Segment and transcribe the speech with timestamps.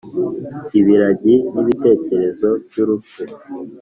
[0.79, 3.21] ibiragi nibitekerezo byurupfu